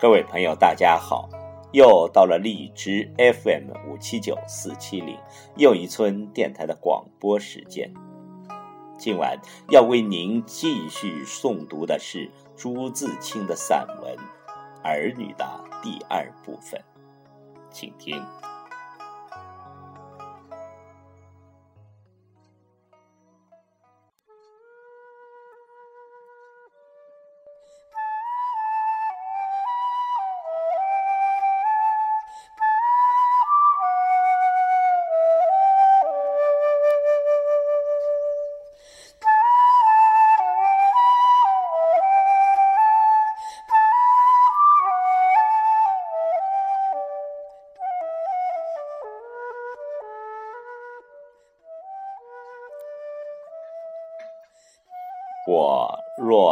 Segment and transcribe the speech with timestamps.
[0.00, 1.28] 各位朋友，大家好！
[1.72, 5.18] 又到了荔枝 FM 五七九四七零
[5.56, 7.92] 又一村电台的广播时间。
[8.96, 9.36] 今晚
[9.70, 14.16] 要为您继续诵读的是朱自清的散文
[14.84, 15.44] 《儿女》的
[15.82, 16.80] 第二部分，
[17.72, 18.22] 请听。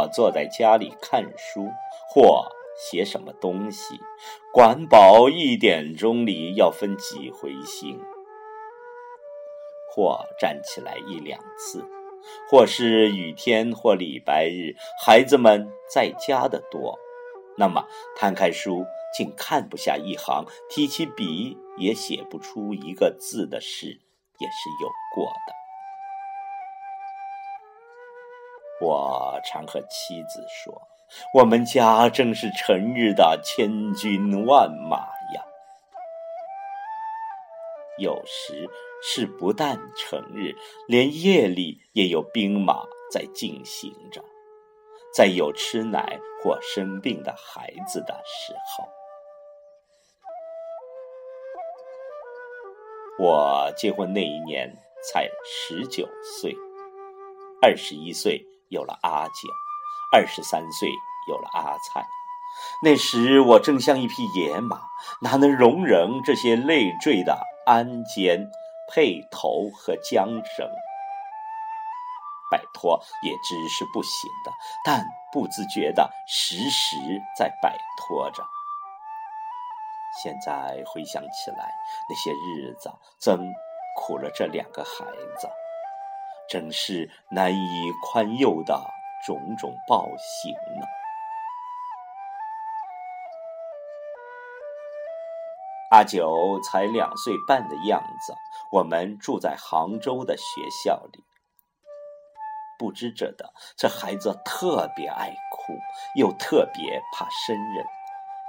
[0.07, 1.69] 坐在家里看书
[2.09, 3.99] 或写什么东西，
[4.53, 7.99] 管饱一点钟里要分几回心，
[9.91, 11.85] 或站起来一两次，
[12.51, 16.99] 或是雨天或礼拜日，孩子们在家的多，
[17.57, 18.85] 那么摊开书
[19.17, 25.66] 竟看不下一行，提起笔也写不出一个字的事，也是有过的。
[28.81, 30.83] 我常和妻子说
[31.33, 34.99] ：“我们家正是成日的千军万马
[35.35, 35.43] 呀。
[37.99, 38.69] 有时
[39.03, 40.55] 是不但成日，
[40.87, 44.23] 连夜里也有兵马在进行着。
[45.15, 48.87] 在有吃奶或生病的孩子的时候，
[53.19, 54.71] 我结婚那一年
[55.03, 56.07] 才十九
[56.39, 56.55] 岁，
[57.63, 59.49] 二十一岁。”有了阿九，
[60.13, 60.91] 二十三岁
[61.29, 62.05] 有了阿灿。
[62.83, 64.81] 那时我正像一匹野马，
[65.21, 68.51] 哪能容忍这些累赘的鞍肩、
[68.93, 70.69] 辔头和缰绳？
[72.49, 74.53] 摆脱也知是不行的，
[74.85, 76.97] 但不自觉的时时
[77.37, 78.47] 在摆脱着。
[80.23, 81.75] 现在回想起来，
[82.09, 83.37] 那些日子真
[83.97, 85.05] 苦了这两个孩
[85.39, 85.49] 子。
[86.49, 88.81] 真是难以宽宥的
[89.27, 90.87] 种种暴行呢。
[95.91, 98.35] 阿九才两岁半的样子，
[98.73, 100.45] 我们住在杭州的学
[100.85, 101.25] 校里。
[102.79, 105.73] 不知者的，这孩子特别爱哭，
[106.17, 107.87] 又特别怕生人，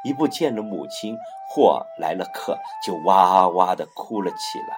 [0.03, 1.16] 一不见了母亲
[1.47, 4.78] 或来了客，就哇哇的哭了起来。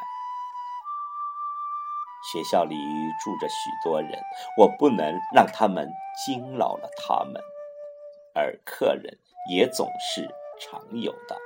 [2.31, 2.75] 学校里
[3.23, 4.11] 住着许多人，
[4.57, 5.89] 我不能让他们
[6.25, 7.41] 惊扰了他们，
[8.35, 9.17] 而客人
[9.49, 10.27] 也总是
[10.59, 11.37] 常有的。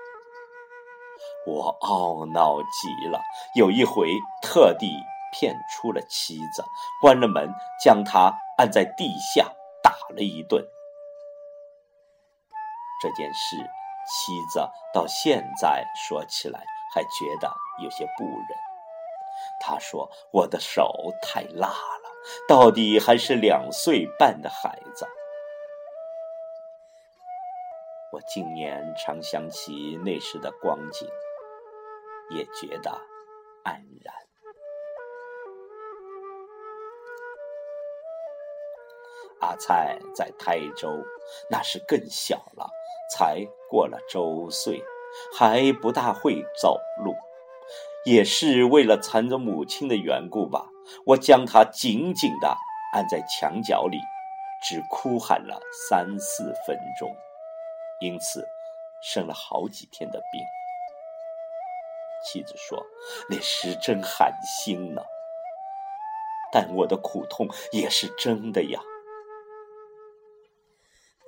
[1.46, 3.22] 我懊恼极了，
[3.56, 4.10] 有一回
[4.42, 4.92] 特地
[5.32, 6.64] 骗出了妻子，
[7.02, 7.50] 关了门，
[7.82, 9.46] 将她按在地下
[9.82, 10.66] 打了一顿。
[13.02, 13.58] 这件事，
[14.06, 14.60] 妻子
[14.94, 18.73] 到现在说起来还觉得有些不忍。
[19.60, 22.10] 他说：“我的手太辣了，
[22.48, 25.06] 到底还是两岁半的孩子。”
[28.12, 31.08] 我今年常想起那时的光景，
[32.30, 32.92] 也觉得
[33.64, 33.72] 黯
[34.04, 34.14] 然。
[39.42, 40.90] 阿菜在台州，
[41.50, 42.70] 那是更小了，
[43.10, 44.82] 才过了周岁，
[45.36, 47.14] 还不大会走路。
[48.06, 50.68] 也是为了缠着母亲的缘故吧，
[51.06, 52.58] 我将她紧紧地
[52.94, 53.98] 按在墙角里，
[54.62, 57.16] 只哭喊了三四分钟，
[58.02, 58.46] 因此
[59.02, 60.42] 生了好几天的病。
[62.26, 62.86] 妻子说
[63.30, 65.02] ：“那时真寒心呢。”
[66.54, 68.80] 但我的苦痛也是真的呀。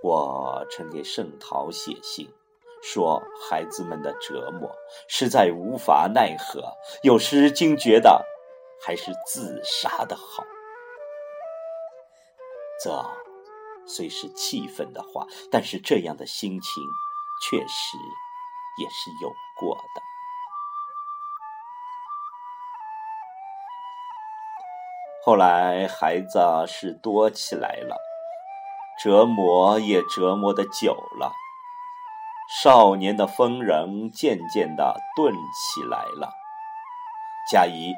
[0.04, 2.30] 我曾给盛陶写信。
[2.88, 4.70] 说孩子们的折磨
[5.08, 8.24] 实在无法奈何，有时竟觉得
[8.80, 10.44] 还是自杀的好。
[12.84, 13.04] 这
[13.88, 16.84] 虽是气愤的话，但是这样的心情
[17.50, 17.98] 确实
[18.80, 19.30] 也是有
[19.60, 20.02] 过的。
[25.24, 27.98] 后来孩子是多起来了，
[29.04, 31.34] 折磨也折磨的久了。
[32.48, 36.32] 少年的风人渐渐的钝起来了，
[37.52, 37.94] 加以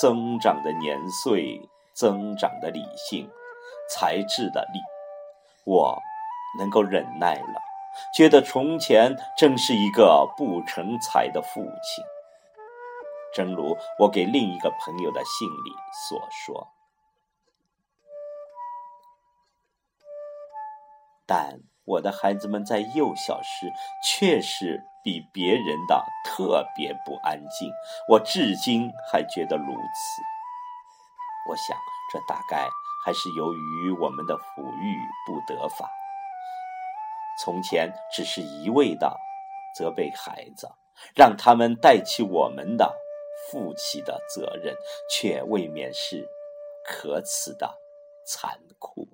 [0.00, 1.60] 增长的年岁、
[1.94, 3.30] 增长的理性、
[3.90, 4.80] 才智的力，
[5.64, 5.98] 我
[6.58, 7.60] 能够忍耐了，
[8.14, 12.04] 觉得从前真是一个不成才的父亲。
[13.32, 15.70] 正如我给另一个朋友的信里
[16.08, 16.68] 所说，
[21.26, 23.66] 但我的孩子们在幼小时
[24.04, 27.68] 确实比别人的特别不安静，
[28.08, 30.22] 我至今还觉得如此。
[31.48, 31.76] 我想，
[32.12, 32.68] 这大概
[33.04, 34.96] 还是由于我们的抚育
[35.26, 35.90] 不得法。
[37.42, 39.16] 从前只是一味的
[39.76, 40.70] 责备孩子，
[41.16, 42.94] 让他们带起我们的。
[43.50, 44.76] 负起的责任，
[45.10, 46.28] 却未免是
[46.84, 47.74] 可耻的
[48.26, 49.08] 残酷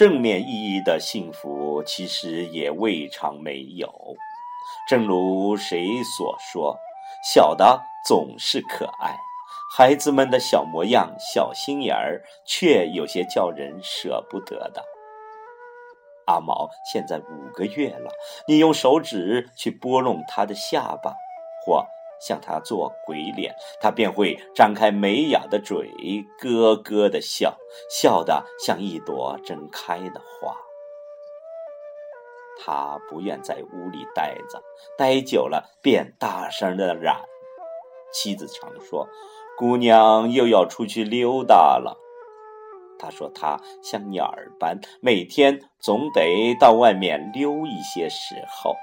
[0.00, 3.92] 正面意义的幸福，其实也未尝没有。
[4.88, 6.78] 正如谁所说
[7.22, 9.14] ：“小的总是可爱。”
[9.76, 14.82] 孩子们的小模样、小心眼儿，却有些叫人舍不得的。
[16.24, 18.10] 阿毛现在五个月了，
[18.48, 21.12] 你用手指去拨弄他的下巴，
[21.66, 21.86] 或
[22.20, 25.90] 向他做鬼脸，他便会张开美雅的嘴，
[26.38, 27.56] 咯咯的笑，
[27.88, 30.54] 笑得像一朵睁开的花。
[32.62, 34.62] 他不愿在屋里待着，
[34.98, 37.20] 待久了便大声的嚷。
[38.12, 39.08] 妻子常说。
[39.56, 41.98] 姑娘又要出去溜达了。
[42.98, 48.74] 他说：“他像鸟儿般，每天总得到外面溜一些时候。”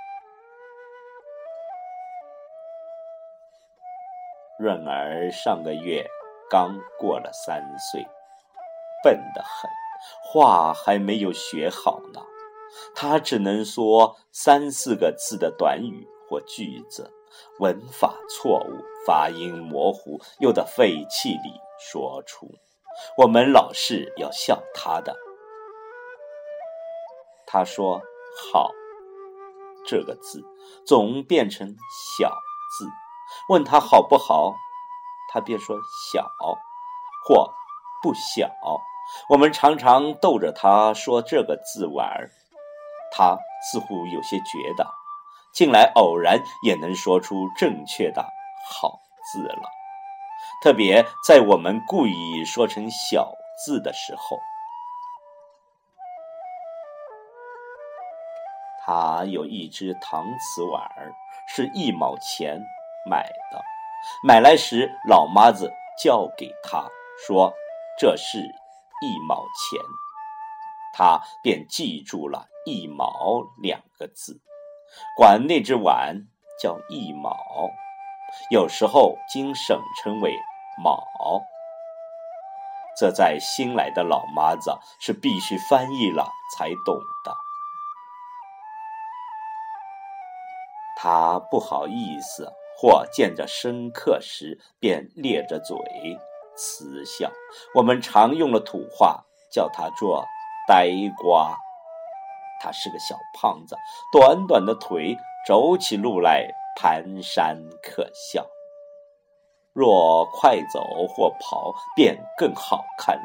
[4.60, 6.06] 润儿上个月
[6.50, 7.62] 刚过了三
[7.92, 8.06] 岁，
[9.04, 9.70] 笨得很，
[10.24, 12.22] 话还没有学好呢。
[12.96, 17.12] 他只能说三四个字的短语或句子。
[17.60, 22.48] 文法错误，发音模糊，又得费气力说出。
[23.18, 25.16] 我们老是要笑他的。
[27.46, 28.02] 他说
[28.52, 28.72] “好”
[29.86, 30.42] 这个字
[30.86, 31.68] 总变成
[32.18, 32.30] “小”
[32.78, 32.88] 字，
[33.50, 34.56] 问他好不好，
[35.32, 35.78] 他便说
[36.12, 36.30] “小”
[37.28, 37.54] 或
[38.04, 38.50] “不小”。
[39.30, 42.30] 我们常常逗着他说这个字玩儿，
[43.12, 43.38] 他
[43.72, 44.86] 似乎有些觉得。
[45.54, 48.22] 近来偶然也能说出正确的
[48.70, 49.00] 好
[49.32, 49.70] 字了，
[50.62, 53.34] 特别在我们故意说成小
[53.66, 54.38] 字的时候。
[58.86, 61.14] 他有一只搪瓷碗儿，
[61.48, 62.62] 是一毛钱
[63.10, 63.62] 买的，
[64.24, 65.72] 买来时老妈子
[66.02, 66.88] 交给他
[67.26, 67.54] 说
[68.00, 69.80] ：“这是一毛钱。”
[70.94, 74.42] 他便记住了一毛两个字。
[75.16, 76.28] 管那只碗
[76.62, 77.38] 叫一毛，
[78.50, 80.34] 有时候经省称为
[80.82, 81.04] 毛。
[82.98, 87.36] 这在新来的老妈子是必须翻译了才懂的。
[90.96, 95.76] 他不好意思，或见着生客时便咧着嘴
[96.56, 97.32] 慈笑。
[97.74, 100.24] 我们常用了土话叫他做
[100.68, 101.58] 呆瓜。
[102.60, 103.76] 他是个小胖子，
[104.12, 105.18] 短短的腿，
[105.48, 106.48] 走起路来
[106.80, 108.46] 蹒跚可笑。
[109.74, 113.22] 若快走或跑，便更好看了。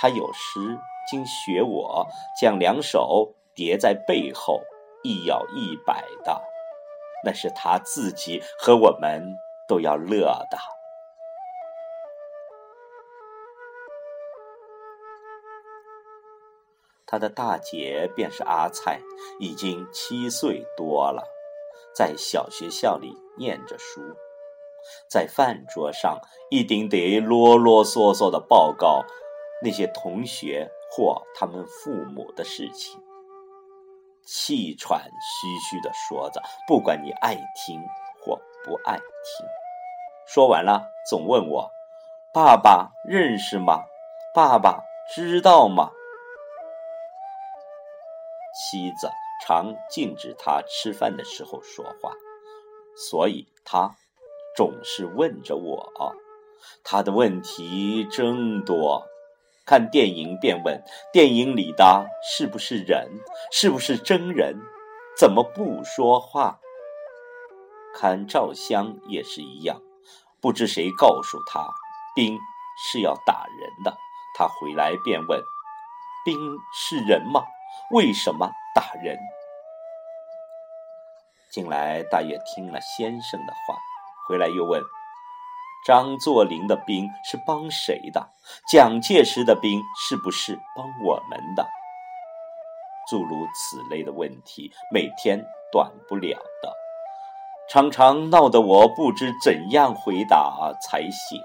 [0.00, 0.78] 他有时
[1.08, 2.06] 经学我，
[2.40, 4.60] 将两手叠在背后，
[5.04, 6.42] 一摇一摆的，
[7.24, 10.58] 那是他自己和我们都要乐的。
[17.10, 19.00] 他的大姐便是阿菜，
[19.40, 21.24] 已经七岁多了，
[21.94, 24.02] 在小学校里念着书，
[25.08, 26.20] 在饭桌上
[26.50, 29.02] 一定得啰啰嗦嗦的报告
[29.62, 33.00] 那些同学或他们父母的事情，
[34.30, 37.80] 气喘吁吁的说着，不管你爱听
[38.20, 39.46] 或不爱听。
[40.26, 41.70] 说完了，总问我
[42.34, 43.84] ：“爸爸认识吗？
[44.34, 45.90] 爸爸知道吗？”
[48.60, 49.10] 妻子
[49.42, 52.12] 常禁止他吃饭的时候说话，
[53.08, 53.96] 所以他
[54.54, 56.14] 总是问着我。
[56.84, 59.06] 他的问题真多，
[59.68, 60.82] 看电影便问
[61.12, 63.06] 电影里的是不是人，
[63.52, 64.56] 是不是真人，
[65.14, 66.58] 怎么不说话？
[67.94, 69.82] 看照相也是一样，
[70.40, 71.68] 不知谁告诉他
[72.14, 72.38] 兵
[72.78, 73.94] 是要打人的，
[74.38, 75.38] 他回来便问
[76.24, 76.34] 兵
[76.72, 77.44] 是人吗？
[77.90, 79.18] 为什么打人？
[81.50, 83.76] 近来大约听了先生的话，
[84.26, 84.82] 回来又问：
[85.86, 88.30] 张作霖的兵是帮谁的？
[88.70, 91.66] 蒋介石的兵是不是帮我们的？
[93.08, 95.42] 诸如此类的问题，每天
[95.72, 96.72] 断不了的，
[97.70, 101.40] 常常闹得我不知怎样回答才行。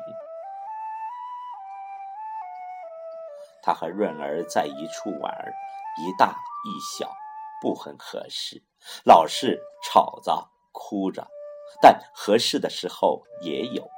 [3.61, 5.33] 他和润儿在一处玩，
[5.97, 6.35] 一大
[6.65, 7.09] 一小，
[7.61, 8.61] 不很合适，
[9.05, 11.25] 老是吵着哭着，
[11.81, 13.89] 但合适的时候也有，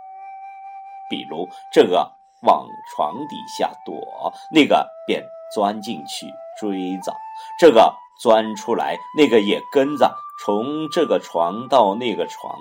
[1.10, 2.12] 比如这个
[2.44, 6.28] 往床底下躲，那个便钻进去
[6.60, 7.16] 追着，
[7.60, 12.60] 这个钻出来，那个也跟着，从这个床到那个床，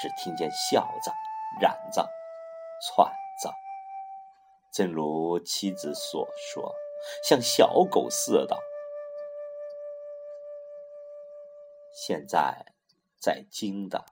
[0.00, 1.12] 只听见笑着、
[1.60, 2.08] 嚷着、
[2.82, 3.08] 窜
[3.42, 3.50] 着。
[4.72, 6.74] 正如妻子所说，
[7.24, 8.58] 像小狗似的。
[11.92, 12.66] 现在
[13.18, 14.04] 在京的，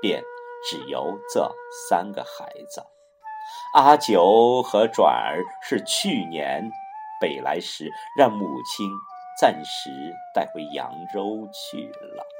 [0.00, 0.22] 便
[0.70, 1.54] 只有这
[1.88, 2.82] 三个孩子。
[3.72, 6.70] 阿九和转儿是去年
[7.20, 8.88] 北来时，让母亲
[9.40, 12.35] 暂时带回扬州去了。